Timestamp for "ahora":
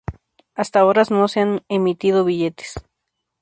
0.79-1.03